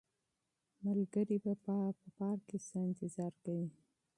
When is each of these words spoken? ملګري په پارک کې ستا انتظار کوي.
ملګري 0.85 1.37
په 1.45 1.53
پارک 2.17 2.39
کې 2.47 2.57
ستا 2.65 2.77
انتظار 2.87 3.33
کوي. 3.43 3.67